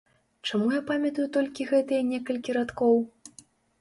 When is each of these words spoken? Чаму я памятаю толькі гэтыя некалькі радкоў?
Чаму 0.47 0.69
я 0.75 0.79
памятаю 0.87 1.27
толькі 1.37 1.67
гэтыя 1.73 2.01
некалькі 2.11 2.59
радкоў? 2.59 2.95